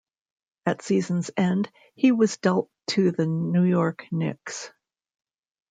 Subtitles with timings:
[0.65, 4.71] At season's end, he was dealt to the New York Knicks.